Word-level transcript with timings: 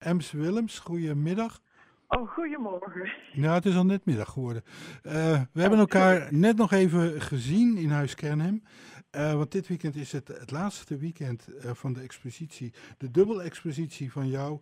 Ems 0.00 0.30
Willems, 0.30 0.78
goedemiddag. 0.78 1.60
Oh, 2.08 2.30
goedemorgen. 2.30 3.12
Nou, 3.32 3.54
het 3.54 3.66
is 3.66 3.76
al 3.76 3.84
net 3.84 4.04
middag 4.04 4.28
geworden. 4.28 4.62
Uh, 5.02 5.12
we 5.52 5.60
hebben 5.60 5.78
elkaar 5.78 6.28
net 6.30 6.56
nog 6.56 6.72
even 6.72 7.20
gezien 7.20 7.76
in 7.76 7.90
Huis 7.90 8.14
Kernhem. 8.14 8.62
Uh, 9.16 9.34
want 9.34 9.52
dit 9.52 9.66
weekend 9.66 9.96
is 9.96 10.12
het 10.12 10.28
het 10.28 10.50
laatste 10.50 10.96
weekend 10.96 11.46
uh, 11.48 11.70
van 11.74 11.92
de 11.92 12.00
expositie, 12.00 12.72
de 12.98 13.10
dubbel-expositie 13.10 14.12
van 14.12 14.28
jou, 14.28 14.60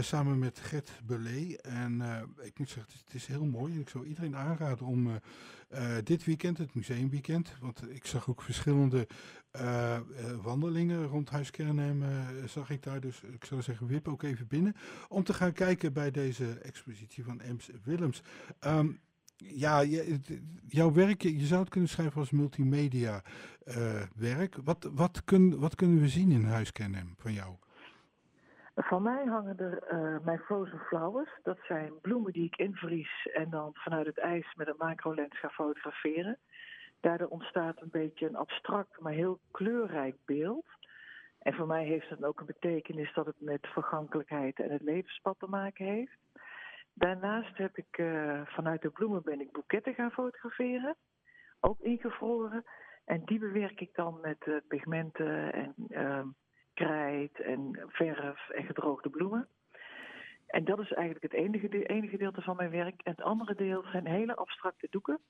samen 0.00 0.38
met 0.38 0.58
Gert 0.58 0.90
Belé. 1.04 1.56
En 1.56 2.02
ik 2.42 2.58
moet 2.58 2.68
zeggen, 2.68 2.92
het 2.92 2.94
is, 2.94 3.00
het 3.04 3.14
is, 3.14 3.26
heel 3.26 3.44
mooi. 3.44 3.80
Ik 3.80 3.88
zou 3.88 4.06
iedereen 4.06 4.36
aanraden 4.36 4.86
om 4.86 5.20
dit 6.04 6.24
weekend, 6.24 6.58
het 6.58 6.74
museumweekend, 6.74 7.56
want 7.60 7.90
ik 7.90 8.06
zag 8.06 8.28
ook 8.28 8.42
verschillende 8.42 9.06
wandelingen 10.42 11.06
rond 11.06 11.30
Huis 11.30 11.50
zag 12.46 12.70
ik 12.70 12.82
daar. 12.82 13.00
Dus 13.00 13.20
ik 13.20 13.44
zou 13.44 13.62
zeggen, 13.62 13.86
wip 13.86 14.08
ook 14.08 14.22
even 14.22 14.46
binnen, 14.46 14.76
om 15.08 15.24
te 15.24 15.34
gaan 15.34 15.52
kijken 15.52 15.92
bij 15.92 16.10
deze 16.10 16.58
expositie 16.58 17.24
van 17.24 17.40
Ems 17.40 17.70
Willems. 17.84 18.22
Um, 18.60 19.00
ja, 19.48 19.82
jouw 20.68 20.92
werk, 20.92 21.22
je 21.22 21.46
zou 21.46 21.60
het 21.60 21.70
kunnen 21.70 21.88
schrijven 21.88 22.20
als 22.20 22.30
multimedia 22.30 23.22
uh, 23.64 24.02
werk. 24.16 24.56
Wat, 24.64 24.90
wat, 24.94 25.24
kun, 25.24 25.58
wat 25.58 25.74
kunnen 25.74 26.00
we 26.00 26.08
zien 26.08 26.30
in 26.30 26.44
Huis 26.44 26.72
Kennem 26.72 27.14
van 27.16 27.32
jou? 27.32 27.54
Van 28.74 29.02
mij 29.02 29.24
hangen 29.24 29.58
er 29.58 29.92
uh, 29.92 30.24
mijn 30.24 30.38
frozen 30.38 30.78
flowers. 30.78 31.30
Dat 31.42 31.58
zijn 31.68 31.92
bloemen 32.00 32.32
die 32.32 32.44
ik 32.44 32.56
invries 32.56 33.28
en 33.32 33.50
dan 33.50 33.70
vanuit 33.72 34.06
het 34.06 34.18
ijs 34.18 34.54
met 34.54 34.68
een 34.68 34.74
macrolens 34.78 35.38
ga 35.38 35.48
fotograferen. 35.48 36.38
Daardoor 37.00 37.28
ontstaat 37.28 37.82
een 37.82 37.90
beetje 37.90 38.26
een 38.28 38.36
abstract, 38.36 39.00
maar 39.00 39.12
heel 39.12 39.40
kleurrijk 39.50 40.16
beeld. 40.24 40.66
En 41.38 41.54
voor 41.54 41.66
mij 41.66 41.84
heeft 41.84 42.08
het 42.08 42.24
ook 42.24 42.40
een 42.40 42.46
betekenis 42.46 43.12
dat 43.14 43.26
het 43.26 43.40
met 43.40 43.66
vergankelijkheid 43.66 44.60
en 44.60 44.70
het 44.70 44.82
levenspad 44.82 45.36
te 45.38 45.46
maken 45.46 45.86
heeft. 45.86 46.18
Daarnaast 46.94 47.56
heb 47.56 47.76
ik 47.76 47.98
uh, 47.98 48.46
vanuit 48.46 48.82
de 48.82 48.90
bloemen 48.90 49.22
ben 49.22 49.40
ik 49.40 49.52
boeketten 49.52 49.94
gaan 49.94 50.10
fotograferen. 50.10 50.96
Ook 51.60 51.80
ingevroren. 51.80 52.64
En 53.04 53.24
die 53.24 53.38
bewerk 53.38 53.80
ik 53.80 53.94
dan 53.94 54.18
met 54.22 54.46
uh, 54.46 54.56
pigmenten 54.68 55.52
en 55.52 55.74
uh, 55.88 56.22
krijt 56.74 57.40
en 57.40 57.86
verf 57.88 58.48
en 58.48 58.64
gedroogde 58.64 59.10
bloemen. 59.10 59.48
En 60.46 60.64
dat 60.64 60.78
is 60.78 60.92
eigenlijk 60.92 61.32
het 61.32 61.42
enige, 61.42 61.86
enige 61.86 62.08
gedeelte 62.08 62.42
van 62.42 62.56
mijn 62.56 62.70
werk. 62.70 63.00
En 63.02 63.10
het 63.10 63.22
andere 63.22 63.54
deel 63.54 63.82
zijn 63.82 64.06
hele 64.06 64.36
abstracte 64.36 64.86
doeken. 64.90 65.20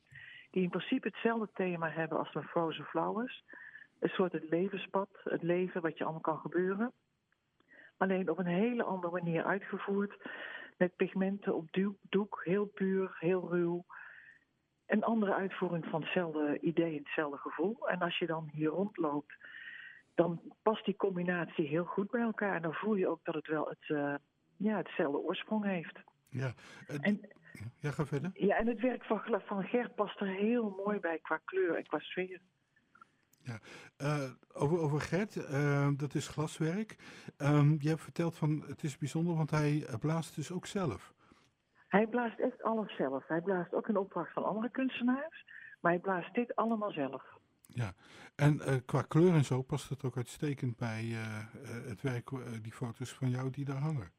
Die 0.51 0.62
in 0.62 0.71
principe 0.71 1.09
hetzelfde 1.09 1.49
thema 1.55 1.91
hebben 1.91 2.19
als 2.19 2.33
mijn 2.33 2.47
Frozen 2.47 2.84
Flowers. 2.84 3.45
Een 3.99 4.09
soort 4.09 4.33
het 4.33 4.51
levenspad, 4.51 5.09
het 5.25 5.43
leven, 5.43 5.83
wat 5.83 5.99
je 5.99 6.05
allemaal 6.05 6.23
kan 6.23 6.39
gebeuren. 6.39 6.93
Alleen 7.97 8.31
op 8.31 8.39
een 8.39 8.47
hele 8.47 8.83
andere 8.83 9.12
manier 9.12 9.45
uitgevoerd 9.45 10.17
met 10.81 10.97
pigmenten 10.97 11.56
op 11.56 11.69
doek, 12.09 12.41
heel 12.45 12.67
puur, 12.67 13.17
heel 13.19 13.48
ruw. 13.50 13.84
Een 14.87 15.05
andere 15.05 15.34
uitvoering 15.34 15.84
van 15.84 16.00
hetzelfde 16.00 16.59
idee, 16.61 16.98
hetzelfde 16.98 17.37
gevoel. 17.37 17.89
En 17.89 17.98
als 17.98 18.19
je 18.19 18.27
dan 18.27 18.50
hier 18.53 18.69
rondloopt, 18.69 19.34
dan 20.14 20.41
past 20.62 20.84
die 20.84 20.97
combinatie 20.97 21.67
heel 21.67 21.84
goed 21.84 22.11
bij 22.11 22.20
elkaar. 22.20 22.55
En 22.55 22.62
dan 22.62 22.75
voel 22.75 22.95
je 22.95 23.09
ook 23.09 23.25
dat 23.25 23.34
het 23.34 23.47
wel 23.47 23.69
het, 23.69 23.89
uh, 23.89 24.14
ja, 24.56 24.77
hetzelfde 24.77 25.19
oorsprong 25.19 25.64
heeft. 25.64 25.98
Ja, 26.28 26.53
en, 27.00 27.20
ja, 27.81 27.91
ga 27.91 28.06
verder. 28.06 28.31
Ja, 28.34 28.56
en 28.56 28.67
het 28.67 28.81
werk 28.81 29.05
van, 29.05 29.42
van 29.44 29.65
Gert 29.65 29.94
past 29.94 30.20
er 30.20 30.27
heel 30.27 30.83
mooi 30.84 30.98
bij 30.98 31.19
qua 31.19 31.41
kleur 31.44 31.77
en 31.77 31.87
qua 31.87 31.98
sfeer. 31.98 32.41
Ja, 33.51 33.59
uh, 34.06 34.31
over, 34.53 34.79
over 34.79 35.01
Gert, 35.01 35.37
uh, 35.37 35.89
dat 35.97 36.15
is 36.15 36.29
glaswerk. 36.29 36.97
Um, 37.39 37.77
je 37.81 37.89
hebt 37.89 38.01
verteld 38.01 38.37
van 38.37 38.65
het 38.67 38.83
is 38.83 38.98
bijzonder, 38.98 39.37
want 39.37 39.51
hij 39.51 39.87
blaast 40.01 40.34
dus 40.34 40.53
ook 40.53 40.67
zelf. 40.67 41.15
Hij 41.89 42.06
blaast 42.06 42.39
echt 42.39 42.62
alles 42.62 42.97
zelf. 42.97 43.27
Hij 43.27 43.41
blaast 43.41 43.75
ook 43.75 43.89
in 43.89 43.97
opdracht 43.97 44.33
van 44.33 44.45
andere 44.45 44.71
kunstenaars, 44.71 45.45
maar 45.81 45.93
hij 45.93 46.01
blaast 46.01 46.34
dit 46.34 46.56
allemaal 46.56 46.91
zelf. 46.91 47.25
Ja, 47.66 47.93
en 48.34 48.55
uh, 48.55 48.75
qua 48.87 49.03
kleur 49.03 49.33
en 49.33 49.44
zo 49.44 49.62
past 49.62 49.88
het 49.88 50.05
ook 50.05 50.17
uitstekend 50.17 50.77
bij 50.77 51.05
het 51.88 52.03
werk, 52.03 52.31
die 52.62 52.72
foto's 52.72 53.12
van 53.12 53.31
jou 53.31 53.50
die 53.50 53.65
daar 53.65 53.81
hangen. 53.81 54.12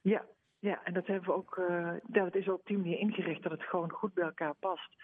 Ja, 0.00 0.24
ja 0.58 0.84
en 0.84 0.92
dat 0.92 1.06
hebben 1.06 1.28
we 1.28 1.34
ook, 1.34 1.62
dat 2.02 2.34
is 2.34 2.48
ook 2.48 2.58
op 2.58 2.66
die 2.66 2.78
manier 2.78 2.98
ingericht 2.98 3.42
dat 3.42 3.52
het 3.52 3.62
gewoon 3.62 3.90
goed 3.90 4.14
bij 4.14 4.24
elkaar 4.24 4.54
past. 4.54 4.96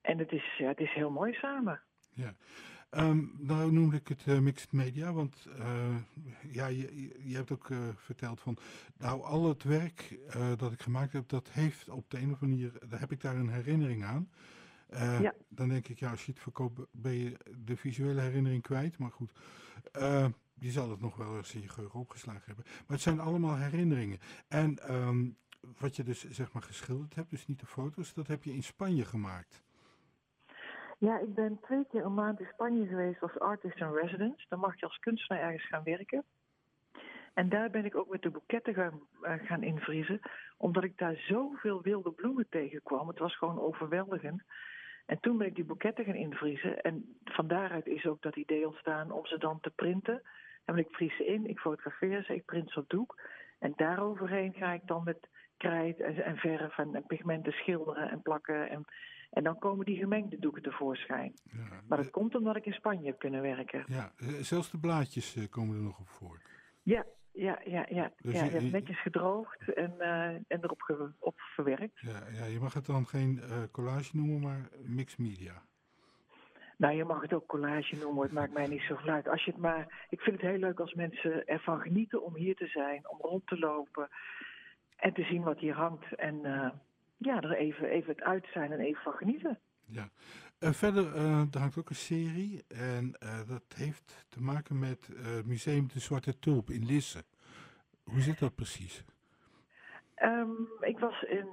En 0.00 0.18
het 0.18 0.32
is, 0.32 0.56
ja, 0.56 0.68
het 0.68 0.80
is 0.80 0.92
heel 0.92 1.10
mooi 1.10 1.32
samen. 1.32 1.82
Ja, 2.14 2.34
um, 2.90 3.32
nou 3.38 3.72
noemde 3.72 3.96
ik 3.96 4.08
het 4.08 4.26
uh, 4.26 4.38
mixed 4.38 4.72
media, 4.72 5.12
want 5.12 5.46
uh, 5.58 5.96
ja, 6.50 6.66
je, 6.66 7.14
je 7.24 7.34
hebt 7.34 7.50
ook 7.50 7.68
uh, 7.68 7.78
verteld 7.96 8.40
van, 8.40 8.56
nou 8.96 9.22
al 9.22 9.48
het 9.48 9.62
werk 9.62 10.18
dat 10.56 10.72
ik 10.72 10.82
gemaakt 10.82 11.12
heb, 11.12 11.28
dat 11.28 11.50
heeft 11.50 11.88
op 11.88 12.10
de 12.10 12.18
een 12.18 12.32
of 12.32 12.42
andere 12.42 12.46
manier, 12.46 12.88
daar 12.88 13.00
heb 13.00 13.12
ik 13.12 13.20
daar 13.20 13.36
een 13.36 13.50
herinnering 13.50 14.04
aan. 14.04 14.30
Ja. 15.20 15.34
Dan 15.48 15.68
denk 15.68 15.88
ik, 15.88 15.98
ja, 15.98 16.10
als 16.10 16.24
je 16.26 16.32
het 16.32 16.40
verkoopt, 16.40 16.80
ben 16.90 17.12
je 17.12 17.36
de 17.64 17.76
visuele 17.76 18.20
herinnering 18.20 18.62
kwijt, 18.62 18.98
maar 18.98 19.10
goed. 19.10 19.32
je 20.54 20.70
zal 20.70 20.90
het 20.90 21.00
nog 21.00 21.16
wel 21.16 21.36
eens 21.36 21.54
in 21.54 21.62
je 21.62 21.68
geheugen 21.68 22.00
opgeslagen 22.00 22.42
hebben. 22.46 22.64
Maar 22.64 22.96
het 22.96 23.00
zijn 23.00 23.20
allemaal 23.20 23.56
herinneringen. 23.56 24.18
En 24.48 24.94
um, 24.94 25.36
wat 25.78 25.96
je 25.96 26.02
dus 26.02 26.30
zeg 26.30 26.52
maar 26.52 26.62
geschilderd 26.62 27.14
hebt, 27.14 27.30
dus 27.30 27.46
niet 27.46 27.60
de 27.60 27.66
foto's, 27.66 28.14
dat 28.14 28.26
heb 28.26 28.44
je 28.44 28.54
in 28.54 28.62
Spanje 28.62 29.04
gemaakt. 29.04 29.62
Ja, 31.08 31.18
ik 31.18 31.34
ben 31.34 31.58
twee 31.60 31.86
keer 31.90 32.04
een 32.04 32.14
maand 32.14 32.40
in 32.40 32.48
Spanje 32.52 32.86
geweest 32.86 33.22
als 33.22 33.38
artist 33.38 33.80
in 33.80 33.92
residence. 33.92 34.46
Dan 34.48 34.58
mag 34.58 34.80
je 34.80 34.86
als 34.86 34.98
kunstenaar 34.98 35.42
ergens 35.42 35.66
gaan 35.66 35.82
werken. 35.84 36.24
En 37.34 37.48
daar 37.48 37.70
ben 37.70 37.84
ik 37.84 37.96
ook 37.96 38.08
met 38.08 38.22
de 38.22 38.30
boeketten 38.30 38.74
gaan, 38.74 39.00
uh, 39.22 39.32
gaan 39.46 39.62
invriezen, 39.62 40.20
omdat 40.56 40.84
ik 40.84 40.98
daar 40.98 41.16
zoveel 41.16 41.82
wilde 41.82 42.12
bloemen 42.12 42.46
tegenkwam. 42.48 43.08
Het 43.08 43.18
was 43.18 43.36
gewoon 43.36 43.60
overweldigend. 43.60 44.42
En 45.06 45.20
toen 45.20 45.38
ben 45.38 45.46
ik 45.46 45.54
die 45.54 45.64
boeketten 45.64 46.04
gaan 46.04 46.14
invriezen. 46.14 46.80
En 46.82 47.16
van 47.24 47.46
daaruit 47.48 47.86
is 47.86 48.06
ook 48.06 48.22
dat 48.22 48.36
idee 48.36 48.66
ontstaan 48.66 49.10
om 49.10 49.26
ze 49.26 49.38
dan 49.38 49.60
te 49.60 49.70
printen. 49.70 50.22
En 50.64 50.76
ik 50.76 50.88
vries 50.90 51.16
ze 51.16 51.26
in, 51.26 51.46
ik 51.46 51.58
fotografeer 51.58 52.22
ze, 52.22 52.34
ik 52.34 52.44
print 52.44 52.70
ze 52.70 52.78
op 52.78 52.88
doek. 52.88 53.20
En 53.58 53.72
daaroverheen 53.76 54.52
ga 54.52 54.72
ik 54.72 54.86
dan 54.86 55.04
met 55.04 55.28
krijt 55.56 56.00
en, 56.00 56.24
en 56.24 56.36
verf 56.36 56.78
en, 56.78 56.94
en 56.94 57.06
pigmenten 57.06 57.52
schilderen 57.52 58.10
en 58.10 58.22
plakken. 58.22 58.70
En 58.70 58.84
en 59.32 59.42
dan 59.44 59.58
komen 59.58 59.86
die 59.86 59.96
gemengde 59.96 60.38
doeken 60.38 60.62
tevoorschijn. 60.62 61.32
Ja, 61.42 61.82
maar 61.88 61.98
dat 61.98 62.10
komt 62.10 62.34
omdat 62.34 62.56
ik 62.56 62.66
in 62.66 62.72
Spanje 62.72 63.06
heb 63.06 63.18
kunnen 63.18 63.42
werken. 63.42 63.84
Ja, 63.86 64.12
eh, 64.16 64.28
zelfs 64.28 64.70
de 64.70 64.78
blaadjes 64.78 65.36
eh, 65.36 65.48
komen 65.50 65.76
er 65.76 65.82
nog 65.82 65.98
op 65.98 66.08
voor. 66.08 66.40
Ja, 66.82 67.06
ja, 67.32 67.60
ja, 67.64 67.86
ja. 67.88 68.12
Dus 68.20 68.34
ja 68.34 68.44
je, 68.44 68.50
hebt 68.50 68.72
netjes 68.72 69.00
gedroogd 69.00 69.74
en, 69.74 69.94
uh, 69.98 70.26
en 70.26 70.44
erop 70.48 71.12
op 71.18 71.40
verwerkt. 71.40 72.00
Ja, 72.00 72.22
ja, 72.32 72.44
je 72.44 72.60
mag 72.60 72.74
het 72.74 72.86
dan 72.86 73.06
geen 73.06 73.40
uh, 73.42 73.62
collage 73.70 74.16
noemen, 74.16 74.40
maar 74.40 74.68
mixed 74.82 75.18
media. 75.18 75.62
Nou, 76.76 76.94
je 76.94 77.04
mag 77.04 77.20
het 77.20 77.32
ook 77.32 77.46
collage 77.46 77.96
noemen, 77.96 78.22
het 78.22 78.32
maakt 78.32 78.52
mij 78.52 78.66
niet 78.66 78.82
zo 78.82 78.96
uit. 78.96 79.28
Als 79.28 79.44
je 79.44 79.50
het 79.50 79.60
maar, 79.60 80.06
ik 80.08 80.20
vind 80.20 80.40
het 80.40 80.50
heel 80.50 80.58
leuk 80.58 80.80
als 80.80 80.94
mensen 80.94 81.46
ervan 81.46 81.80
genieten 81.80 82.22
om 82.24 82.34
hier 82.34 82.56
te 82.56 82.66
zijn, 82.66 83.08
om 83.08 83.18
rond 83.20 83.46
te 83.46 83.58
lopen 83.58 84.08
en 84.96 85.12
te 85.12 85.22
zien 85.22 85.42
wat 85.42 85.58
hier 85.58 85.74
hangt. 85.74 86.14
En 86.14 86.46
uh, 86.46 86.70
ja, 87.24 87.40
er 87.40 87.56
even, 87.56 87.88
even 87.88 88.12
het 88.12 88.22
uit 88.22 88.46
zijn 88.52 88.72
en 88.72 88.80
even 88.80 89.02
van 89.02 89.12
genieten. 89.12 89.58
Ja. 89.84 90.08
Uh, 90.60 90.70
verder, 90.70 91.04
uh, 91.04 91.40
er 91.52 91.58
hangt 91.58 91.78
ook 91.78 91.88
een 91.88 91.94
serie 91.94 92.64
en 92.68 93.16
uh, 93.22 93.48
dat 93.48 93.74
heeft 93.76 94.26
te 94.28 94.42
maken 94.42 94.78
met 94.78 95.06
het 95.06 95.46
Museum 95.46 95.88
de 95.92 96.00
Zwarte 96.00 96.38
Tulp 96.38 96.70
in 96.70 96.84
Lisse. 96.86 97.24
Hoe 98.04 98.20
zit 98.20 98.38
dat 98.38 98.54
precies? 98.54 99.04
Um, 100.22 100.68
ik 100.80 100.98
was 100.98 101.22
in 101.22 101.48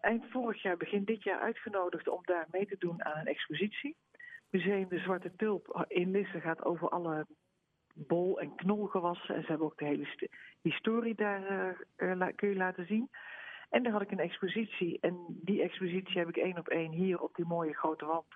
eind 0.00 0.24
vorig 0.30 0.62
jaar, 0.62 0.76
begin 0.76 1.04
dit 1.04 1.22
jaar 1.22 1.40
uitgenodigd 1.40 2.08
om 2.08 2.20
daar 2.22 2.46
mee 2.50 2.66
te 2.66 2.76
doen 2.78 3.04
aan 3.04 3.18
een 3.18 3.26
expositie. 3.26 3.96
Museum 4.50 4.88
de 4.88 4.98
Zwarte 4.98 5.32
Tulp 5.36 5.84
in 5.88 6.10
Lisse 6.10 6.40
gaat 6.40 6.64
over 6.64 6.88
alle 6.88 7.26
bol- 7.92 8.40
en 8.40 8.54
knolgewassen. 8.54 9.34
En 9.34 9.40
ze 9.40 9.48
hebben 9.48 9.66
ook 9.66 9.78
de 9.78 9.84
hele 9.84 10.30
historie 10.60 11.14
daar, 11.14 11.76
kun 12.34 12.48
je 12.48 12.56
laten 12.56 12.86
zien. 12.86 13.10
En 13.70 13.82
daar 13.82 13.92
had 13.92 14.02
ik 14.02 14.10
een 14.10 14.18
expositie. 14.18 14.98
En 15.00 15.26
die 15.28 15.62
expositie 15.62 16.18
heb 16.18 16.28
ik 16.28 16.36
één 16.36 16.58
op 16.58 16.68
één 16.68 16.92
hier 16.92 17.20
op 17.20 17.34
die 17.34 17.46
mooie 17.46 17.74
grote 17.74 18.04
wand 18.04 18.26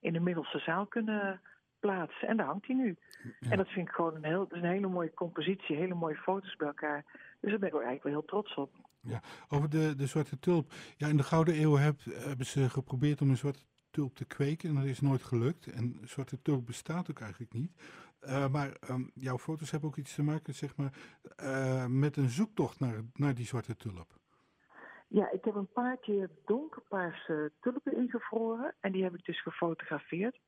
in 0.00 0.12
de 0.12 0.20
middelste 0.20 0.58
zaal 0.58 0.86
kunnen 0.86 1.40
plaatsen. 1.78 2.28
En 2.28 2.36
daar 2.36 2.46
hangt 2.46 2.66
hij 2.66 2.76
nu. 2.76 2.96
En 3.40 3.56
dat 3.56 3.68
vind 3.68 3.88
ik 3.88 3.94
gewoon 3.94 4.14
een, 4.14 4.24
heel, 4.24 4.46
een 4.48 4.64
hele 4.64 4.88
mooie 4.88 5.14
compositie, 5.14 5.76
hele 5.76 5.94
mooie 5.94 6.16
foto's 6.16 6.56
bij 6.56 6.66
elkaar. 6.66 7.04
Dus 7.40 7.50
daar 7.50 7.58
ben 7.58 7.68
ik 7.68 7.74
ook 7.74 7.82
eigenlijk 7.82 8.02
wel 8.02 8.12
heel 8.12 8.24
trots 8.24 8.54
op. 8.54 8.88
Ja, 9.00 9.22
over 9.48 9.70
de, 9.70 9.94
de 9.96 10.06
zwarte 10.06 10.38
tulp. 10.38 10.72
Ja, 10.96 11.08
in 11.08 11.16
de 11.16 11.22
Gouden 11.22 11.60
Eeuw 11.60 11.76
heb, 11.76 12.00
hebben 12.04 12.46
ze 12.46 12.70
geprobeerd 12.70 13.20
om 13.20 13.30
een 13.30 13.36
zwarte 13.36 13.62
tulp 13.90 14.16
te 14.16 14.24
kweken 14.24 14.68
en 14.68 14.74
dat 14.74 14.84
is 14.84 15.00
nooit 15.00 15.22
gelukt. 15.22 15.66
En 15.66 16.00
zwarte 16.04 16.42
tulp 16.42 16.66
bestaat 16.66 17.10
ook 17.10 17.20
eigenlijk 17.20 17.52
niet. 17.52 17.72
Uh, 18.22 18.48
maar 18.48 18.76
um, 18.90 19.10
jouw 19.14 19.38
foto's 19.38 19.70
hebben 19.70 19.88
ook 19.88 19.96
iets 19.96 20.14
te 20.14 20.22
maken 20.22 20.54
zeg 20.54 20.76
maar, 20.76 20.92
uh, 21.42 21.86
met 21.86 22.16
een 22.16 22.28
zoektocht 22.28 22.80
naar, 22.80 23.00
naar 23.14 23.34
die 23.34 23.46
zwarte 23.46 23.76
tulp. 23.76 24.18
Ja, 25.12 25.30
ik 25.30 25.44
heb 25.44 25.54
een 25.54 25.72
paar 25.72 25.96
keer 25.96 26.30
donkerpaarse 26.44 27.52
tulpen 27.60 27.96
ingevroren 27.96 28.74
en 28.80 28.92
die 28.92 29.02
heb 29.02 29.14
ik 29.14 29.24
dus 29.24 29.42
gefotografeerd. 29.42 30.38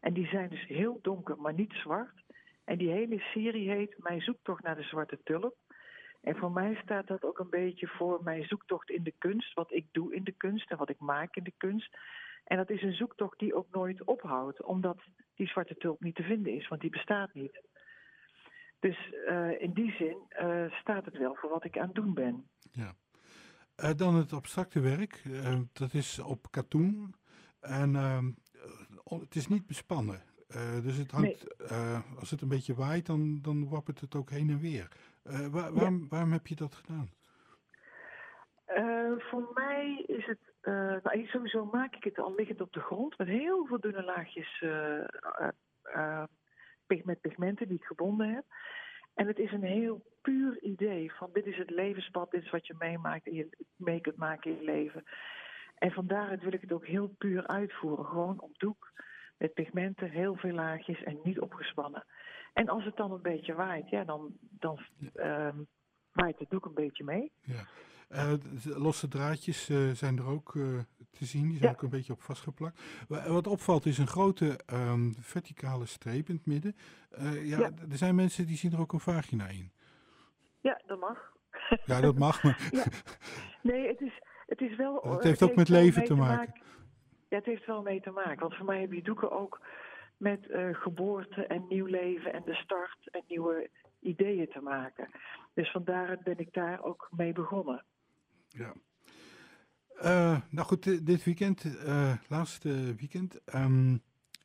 En 0.00 0.12
die 0.12 0.26
zijn 0.26 0.48
dus 0.48 0.66
heel 0.66 0.98
donker, 1.02 1.40
maar 1.40 1.54
niet 1.54 1.72
zwart. 1.72 2.24
En 2.64 2.78
die 2.78 2.90
hele 2.90 3.18
serie 3.18 3.70
heet 3.70 3.98
Mijn 3.98 4.20
zoektocht 4.20 4.62
naar 4.62 4.76
de 4.76 4.82
zwarte 4.82 5.18
tulp. 5.22 5.56
En 6.20 6.36
voor 6.36 6.52
mij 6.52 6.74
staat 6.82 7.06
dat 7.06 7.24
ook 7.24 7.38
een 7.38 7.50
beetje 7.50 7.86
voor 7.86 8.22
mijn 8.22 8.44
zoektocht 8.44 8.90
in 8.90 9.02
de 9.02 9.14
kunst, 9.18 9.54
wat 9.54 9.72
ik 9.72 9.86
doe 9.92 10.14
in 10.14 10.24
de 10.24 10.36
kunst 10.36 10.70
en 10.70 10.76
wat 10.76 10.90
ik 10.90 10.98
maak 10.98 11.36
in 11.36 11.44
de 11.44 11.54
kunst. 11.56 11.96
En 12.44 12.56
dat 12.56 12.70
is 12.70 12.82
een 12.82 12.94
zoektocht 12.94 13.38
die 13.38 13.54
ook 13.54 13.70
nooit 13.70 14.04
ophoudt, 14.04 14.62
omdat 14.62 15.02
die 15.34 15.48
zwarte 15.48 15.76
tulp 15.76 16.00
niet 16.00 16.14
te 16.14 16.22
vinden 16.22 16.52
is, 16.52 16.68
want 16.68 16.80
die 16.80 16.90
bestaat 16.90 17.34
niet. 17.34 17.62
Dus 18.78 19.12
uh, 19.12 19.60
in 19.60 19.72
die 19.72 19.92
zin 19.92 20.18
uh, 20.42 20.72
staat 20.72 21.04
het 21.04 21.16
wel 21.18 21.34
voor 21.34 21.50
wat 21.50 21.64
ik 21.64 21.78
aan 21.78 21.86
het 21.86 21.94
doen 21.94 22.14
ben. 22.14 22.48
Ja. 22.72 22.94
Uh, 23.84 23.90
dan 23.96 24.14
het 24.14 24.32
abstracte 24.32 24.80
werk, 24.80 25.22
dat 25.72 25.94
is 25.94 26.18
op 26.18 26.50
katoen. 26.50 27.14
En 27.60 27.94
het 29.04 29.34
is 29.34 29.48
niet 29.48 29.66
bespannen. 29.66 30.22
dus 30.82 30.96
het 30.96 31.10
hangt, 31.10 31.70
nee. 31.70 32.02
als 32.18 32.30
het 32.30 32.40
een 32.40 32.48
beetje 32.48 32.74
waait, 32.74 33.06
dan, 33.06 33.38
dan 33.42 33.68
wappert 33.68 34.00
het 34.00 34.14
ook 34.14 34.30
heen 34.30 34.50
en 34.50 34.58
weer. 34.58 34.88
Waar, 35.22 35.50
waarom, 35.50 35.98
ja. 36.00 36.06
waarom 36.08 36.32
heb 36.32 36.46
je 36.46 36.54
dat 36.54 36.74
gedaan? 36.74 37.10
voor 39.18 39.50
mij 39.54 40.04
is 40.06 40.26
het 40.26 40.38
nou, 41.02 41.26
sowieso 41.26 41.64
maak 41.64 41.94
ik 41.94 42.04
het 42.04 42.18
al 42.18 42.34
liggend 42.34 42.60
op 42.60 42.72
de 42.72 42.80
grond 42.80 43.18
met 43.18 43.28
heel 43.28 43.66
veel 43.66 43.80
dunne 43.80 44.02
laagjes 44.02 44.64
met 47.04 47.20
pigmenten 47.20 47.68
die 47.68 47.78
ik 47.78 47.84
gebonden 47.84 48.34
heb. 48.34 48.44
En 49.18 49.26
het 49.26 49.38
is 49.38 49.52
een 49.52 49.62
heel 49.62 50.02
puur 50.22 50.62
idee 50.62 51.12
van 51.12 51.30
dit 51.32 51.46
is 51.46 51.56
het 51.56 51.70
levenspad, 51.70 52.30
dit 52.30 52.42
is 52.42 52.50
wat 52.50 52.66
je 52.66 52.74
meemaakt 52.78 53.26
en 53.26 53.34
je 53.34 53.48
mee 53.76 54.00
kunt 54.00 54.16
maken 54.16 54.50
in 54.50 54.56
je 54.56 54.64
leven. 54.64 55.04
En 55.74 55.90
van 55.90 56.06
daaruit 56.06 56.42
wil 56.42 56.52
ik 56.52 56.60
het 56.60 56.72
ook 56.72 56.86
heel 56.86 57.08
puur 57.08 57.46
uitvoeren. 57.46 58.04
Gewoon 58.04 58.40
op 58.40 58.58
doek, 58.58 58.92
met 59.38 59.54
pigmenten, 59.54 60.10
heel 60.10 60.36
veel 60.36 60.52
laagjes 60.52 61.02
en 61.02 61.18
niet 61.22 61.40
opgespannen. 61.40 62.04
En 62.52 62.68
als 62.68 62.84
het 62.84 62.96
dan 62.96 63.12
een 63.12 63.22
beetje 63.22 63.54
waait, 63.54 63.88
ja, 63.88 64.04
dan, 64.04 64.36
dan 64.40 64.78
uh, 65.14 65.54
waait 66.12 66.38
het 66.38 66.50
doek 66.50 66.64
een 66.64 66.74
beetje 66.74 67.04
mee. 67.04 67.32
Ja. 67.40 67.66
Uh, 68.10 68.32
losse 68.62 69.08
draadjes 69.08 69.68
uh, 69.68 69.90
zijn 69.90 70.18
er 70.18 70.26
ook 70.26 70.54
uh, 70.54 70.78
te 71.18 71.24
zien, 71.24 71.42
die 71.48 71.56
zijn 71.58 71.70
Ja. 71.70 71.76
ook 71.76 71.82
een 71.82 71.88
beetje 71.88 72.12
op 72.12 72.22
vastgeplakt. 72.22 72.80
Wa- 73.08 73.28
Wat 73.30 73.46
opvalt 73.46 73.86
is 73.86 73.98
een 73.98 74.06
grote 74.06 74.58
ehm, 74.66 75.10
verticale 75.20 75.86
streep 75.86 76.28
in 76.28 76.34
het 76.34 76.46
midden. 76.46 76.76
Eh, 77.10 77.48
ja, 77.48 77.58
Ja. 77.58 77.70
er 77.90 77.96
zijn 77.96 78.14
mensen 78.14 78.46
die 78.46 78.56
zien 78.56 78.72
er 78.72 78.80
ook 78.80 78.92
een 78.92 79.00
vagina 79.00 79.48
in. 79.48 79.72
Ja, 80.60 80.80
dat 80.86 81.00
mag. 81.00 81.36
Ja, 81.84 82.00
dat 82.00 82.18
mag, 82.18 82.42
maar 82.42 82.68
Ja. 82.70 82.84
Nee, 83.62 83.86
het 83.88 84.00
is, 84.00 84.22
het 84.46 84.60
is 84.60 84.76
wel. 84.76 85.00
Het 85.02 85.18
eh, 85.18 85.24
heeft 85.24 85.42
ook 85.42 85.54
met 85.54 85.68
leven 85.68 86.04
te 86.04 86.14
maken. 86.14 86.60
Ja, 87.28 87.36
het 87.36 87.44
heeft 87.44 87.66
wel 87.66 87.82
mee 87.82 88.00
te 88.00 88.10
maken. 88.10 88.38
Want 88.38 88.54
voor 88.56 88.66
mij 88.66 88.78
hebben 88.78 88.96
die 88.96 89.04
doeken 89.04 89.30
ook 89.30 89.60
met 90.16 90.46
eh, 90.50 90.68
geboorte 90.72 91.46
en 91.46 91.64
nieuw 91.68 91.86
leven 91.86 92.32
en 92.32 92.42
de 92.44 92.54
start 92.54 93.08
en 93.10 93.22
nieuwe 93.28 93.70
ideeën 94.00 94.48
te 94.48 94.60
maken. 94.60 95.08
Dus 95.54 95.70
vandaar 95.70 96.18
ben 96.24 96.38
ik 96.38 96.52
daar 96.52 96.82
ook 96.82 97.08
mee 97.16 97.32
begonnen. 97.32 97.84
ja. 98.48 98.72
Eh, 100.02 100.36
nou 100.50 100.66
goed, 100.66 100.82
di- 100.82 101.02
dit 101.02 101.24
weekend, 101.24 101.64
eh, 101.86 102.12
laatste 102.28 102.94
weekend. 102.94 103.44
ehm, 103.44 103.96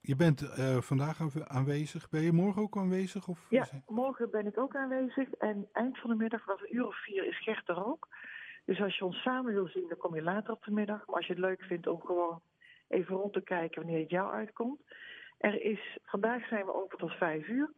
je 0.02 0.16
bent 0.16 0.42
eh, 0.42 0.78
vandaag 0.78 1.22
aanwe- 1.22 1.48
aanwezig. 1.48 2.10
Ben 2.10 2.22
je 2.22 2.32
morgen 2.32 2.62
ook 2.62 2.78
aanwezig? 2.78 3.28
Of 3.28 3.46
Ja, 3.50 3.66
morgen 3.88 4.30
ben 4.32 4.46
ik 4.48 4.58
ook 4.58 4.76
aanwezig. 4.76 5.30
En 5.32 5.68
eind 5.72 6.00
van 6.00 6.10
de 6.10 6.16
middag, 6.16 6.44
vanaf 6.44 6.62
een 6.62 6.76
uur 6.76 6.88
of 6.88 7.04
vier, 7.04 7.26
is 7.28 7.44
Gert 7.44 7.70
er 7.70 7.86
ook. 7.86 8.08
Dus 8.66 8.82
als 8.82 8.98
je 8.98 9.06
ons 9.06 9.22
samen 9.22 9.54
wil 9.54 9.68
zien, 9.68 9.86
dan 9.88 9.98
kom 9.98 10.16
je 10.16 10.22
later 10.22 10.54
op 10.54 10.64
de 10.64 10.72
middag. 10.72 11.06
Maar 11.08 11.16
als 11.16 11.26
je 11.28 11.34
het 11.34 11.42
leuk 11.42 11.62
vindt 11.64 11.88
om 11.88 12.02
gewoon 12.02 12.42
even 12.88 13.16
rond 13.16 13.34
te 13.34 13.42
kijken 13.44 13.82
wanneer 13.82 14.00
het 14.02 14.10
jou 14.10 14.34
uitkomt. 14.34 14.82
Er 15.38 15.62
is, 15.62 15.98
vandaag 16.04 16.48
zijn 16.48 16.66
we 16.66 16.74
open 16.76 16.98
tot 16.98 17.12
vijf 17.12 17.48
uur. 17.48 17.72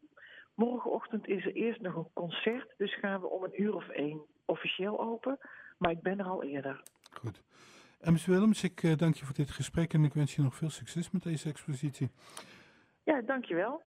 Morgenochtend 0.53 1.27
is 1.27 1.45
er 1.45 1.53
eerst 1.53 1.81
nog 1.81 1.95
een 1.95 2.09
concert. 2.13 2.73
Dus 2.77 2.99
gaan 2.99 3.21
we 3.21 3.27
om 3.27 3.43
een 3.43 3.61
uur 3.61 3.75
of 3.75 3.87
één 3.89 4.21
officieel 4.45 4.99
open. 4.99 5.37
Maar 5.77 5.91
ik 5.91 6.01
ben 6.01 6.19
er 6.19 6.25
al 6.25 6.43
eerder. 6.43 6.81
Goed. 7.25 7.41
Ems 8.01 8.25
Willems, 8.25 8.63
ik 8.63 8.83
eh, 8.83 8.97
dank 8.97 9.15
je 9.15 9.25
voor 9.25 9.35
dit 9.35 9.51
gesprek 9.51 9.93
en 9.93 10.03
ik 10.03 10.13
wens 10.13 10.35
je 10.35 10.41
nog 10.41 10.55
veel 10.55 10.69
succes 10.69 11.11
met 11.11 11.23
deze 11.23 11.49
expositie. 11.49 12.09
Ja, 13.03 13.21
dankjewel. 13.21 13.81